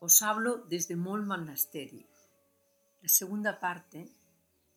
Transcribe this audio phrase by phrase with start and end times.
[0.00, 2.06] Os hablo desde Mol Monasteri,
[3.02, 4.08] la segunda parte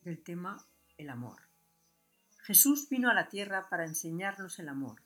[0.01, 0.65] del tema
[0.97, 1.39] el amor.
[2.39, 4.99] Jesús vino a la tierra para enseñarnos el amor,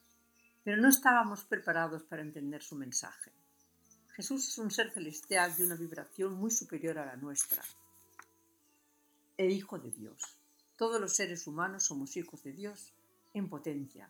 [0.63, 3.33] pero no estábamos preparados para entender su mensaje.
[4.15, 7.62] Jesús es un ser celestial de una vibración muy superior a la nuestra,
[9.36, 10.38] e hijo de Dios.
[10.78, 12.94] Todos los seres humanos somos hijos de Dios
[13.34, 14.10] en potencia,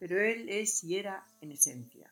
[0.00, 2.10] pero Él es y era en esencia.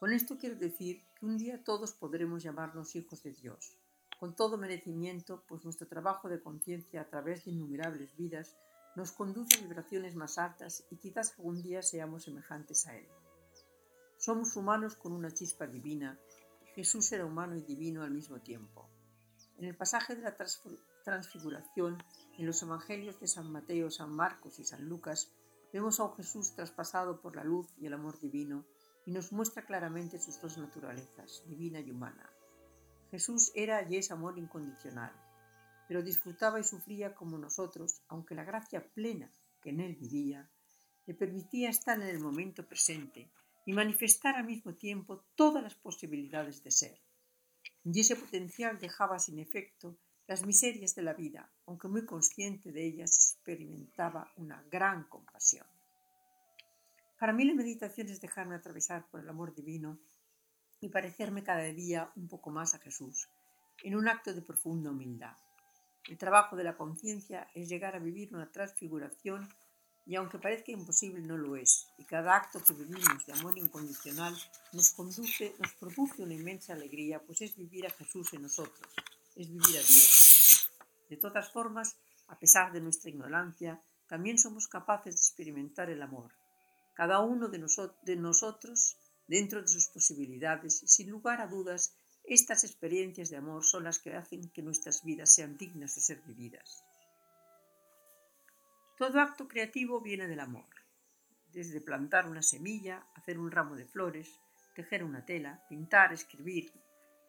[0.00, 3.76] Con esto quiero decir que un día todos podremos llamarnos hijos de Dios,
[4.18, 8.56] con todo merecimiento, pues nuestro trabajo de conciencia a través de innumerables vidas
[8.96, 13.06] nos conduce a vibraciones más altas y quizás algún día seamos semejantes a Él.
[14.16, 16.18] Somos humanos con una chispa divina
[16.62, 18.88] y Jesús era humano y divino al mismo tiempo.
[19.58, 20.34] En el pasaje de la
[21.04, 22.02] transfiguración,
[22.38, 25.30] en los evangelios de San Mateo, San Marcos y San Lucas,
[25.74, 28.64] vemos a un Jesús traspasado por la luz y el amor divino,
[29.06, 32.30] y nos muestra claramente sus dos naturalezas, divina y humana.
[33.10, 35.12] Jesús era y es amor incondicional,
[35.88, 40.48] pero disfrutaba y sufría como nosotros, aunque la gracia plena que en él vivía
[41.06, 43.30] le permitía estar en el momento presente
[43.66, 47.00] y manifestar al mismo tiempo todas las posibilidades de ser.
[47.84, 52.84] Y ese potencial dejaba sin efecto las miserias de la vida, aunque muy consciente de
[52.84, 55.66] ellas experimentaba una gran compasión.
[57.20, 59.98] Para mí la meditación es dejarme atravesar por el amor divino
[60.80, 63.28] y parecerme cada día un poco más a Jesús,
[63.82, 65.36] en un acto de profunda humildad.
[66.08, 69.46] El trabajo de la conciencia es llegar a vivir una transfiguración
[70.06, 74.34] y aunque parezca imposible no lo es, y cada acto que vivimos de amor incondicional
[74.72, 78.88] nos conduce, nos produce una inmensa alegría, pues es vivir a Jesús en nosotros,
[79.36, 80.70] es vivir a Dios.
[81.10, 81.98] De todas formas,
[82.28, 86.32] a pesar de nuestra ignorancia, también somos capaces de experimentar el amor,
[87.00, 87.58] cada uno de,
[88.16, 93.84] nosotros dentro de sus posibilidades y sin lugar a dudas estas experiencias de amor son
[93.84, 96.84] las que hacen que nuestras vidas sean dignas de ser vividas.
[98.98, 100.68] Todo acto creativo viene del amor,
[101.54, 104.28] desde plantar una semilla, hacer un ramo de flores,
[104.74, 106.70] tejer una tela, pintar, escribir,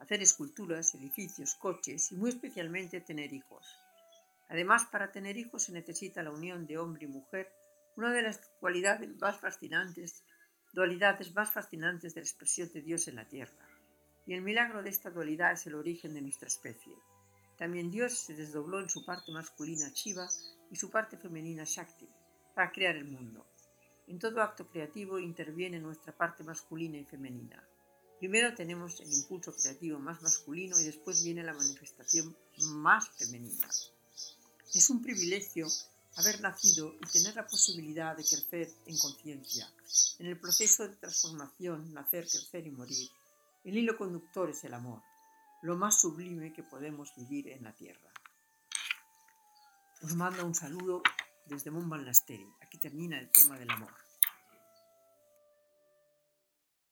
[0.02, 3.66] hacer esculturas, edificios, coches y muy especialmente tener hijos.
[4.50, 7.54] Además, para tener hijos se necesita la unión de hombre y mujer
[7.96, 10.24] una de las cualidades más fascinantes,
[10.74, 13.68] dualidades más fascinantes de la expresión de Dios en la tierra.
[14.26, 16.96] Y el milagro de esta dualidad es el origen de nuestra especie.
[17.58, 20.28] También Dios se desdobló en su parte masculina Shiva
[20.70, 22.08] y su parte femenina Shakti
[22.56, 23.46] para crear el mundo.
[24.08, 27.64] En todo acto creativo interviene nuestra parte masculina y femenina.
[28.20, 33.68] Primero tenemos el impulso creativo más masculino y después viene la manifestación más femenina.
[34.74, 35.68] Es un privilegio
[36.16, 39.72] haber nacido y tener la posibilidad de crecer en conciencia.
[40.20, 43.10] En el proceso de transformación, nacer, crecer y morir,
[43.64, 45.02] el hilo conductor es el amor,
[45.62, 48.12] lo más sublime que podemos vivir en la tierra.
[50.02, 51.04] Os mando un saludo
[51.46, 52.48] desde Monbalasteri.
[52.62, 53.94] Aquí termina el tema del amor.